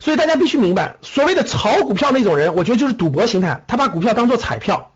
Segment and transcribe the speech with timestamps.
[0.00, 4.92] 所以大家必须明白，所谓的炒股票那种人，我觉得就是赌博心态，他把股票当做彩票。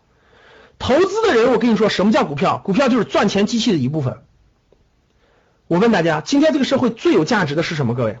[0.77, 2.57] 投资的人，我跟你说，什么叫股票？
[2.57, 4.23] 股票就是赚钱机器的一部分。
[5.67, 7.93] 我问大家，今天这个社会最有价值的是什么？
[7.95, 8.17] 各位，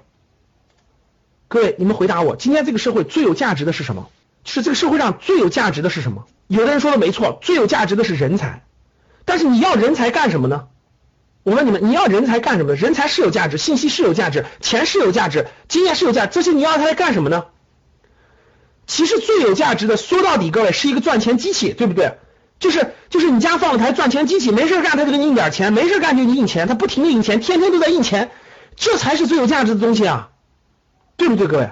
[1.47, 4.07] 各位，你们回答我，今天这个社会最有价值的是什么？
[4.45, 6.27] 是这个社会上最有价值的是什么？
[6.47, 8.63] 有的人说的没错，最有价值的是人才。
[9.25, 10.67] 但是你要人才干什么呢？
[11.45, 12.73] 我问你们，你要人才干什么？
[12.73, 17.45] 人才是有价值，信息是有价值，钱是有价值，经验是有价，这些你要它来干什么呢？
[18.87, 22.17] 其实最有价值的，说到底，各位是一个赚钱机器，对不对？
[22.57, 28.31] 就是就是你家放了台赚钱机器，没事干他就给你印点钱，没事干就给你印钱，他不停的印钱，天天都在印钱，
[28.75, 30.31] 这才是最有价值的东西啊，
[31.15, 31.69] 对不对，各位？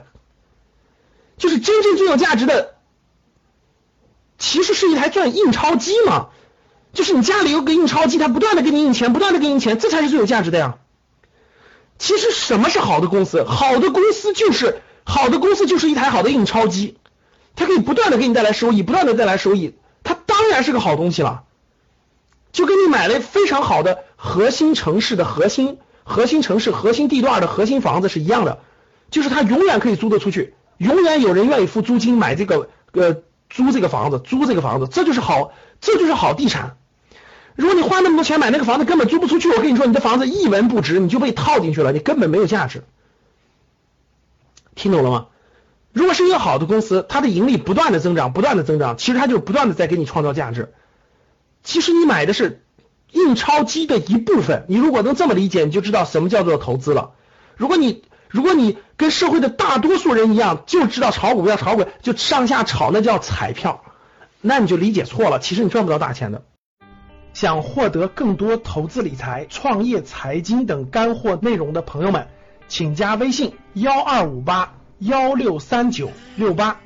[1.38, 2.76] 就是真正最有价值的，
[4.38, 6.28] 其实是一台赚印钞机嘛。
[6.94, 10.78] 就是你家里有个印钞机，它不断的给你印钱，不断的给你印钱，这才是最有价值的呀。
[11.98, 13.44] 其实什么是好的公司？
[13.44, 16.98] 好的公司就是好的公司就是一台好的印钞机，
[17.56, 21.44] 它可以不断的给你带来收益，不断的带来收益，它当然是个好东西了。
[22.52, 28.60] 就跟你买了非常好的核心城市的核心核心城市核心地段的核心房子是一样的，
[29.10, 33.18] 就是它永远可以租得出去，永远有人愿意付租金买这个呃
[33.50, 36.78] 租这个房子，租这个房子，这就是好，这就是好地产。
[37.56, 39.50] 如果你花那么多钱买那个房子，根本租不出去。
[39.50, 42.84] 我跟你说，你的房子一文不值，你就被套进去了，你根本没有价值。
[44.76, 45.28] 听懂了吗？
[45.92, 50.74] 如果是一个好的公司，它的盈利不断的增长，不断的增长，其实它就不断的在给你创造价值。
[51.64, 52.64] 其实你买的是
[53.12, 54.66] 印钞机的一部分。
[54.68, 57.12] 你如果能这么理解，你就知道什么叫做投资了。
[57.56, 63.84] 如果你如果你跟社会的大多数人一样，就知道炒股票、炒股就上下炒，那叫彩票，
[64.42, 65.38] 那你就理解错了。
[65.38, 66.42] 其实你赚不到大钱的。
[67.34, 72.28] 想获得更多投资理财创业财经等干货内容的朋友们
[72.68, 76.80] 请加微信幺二五八幺六三九六八。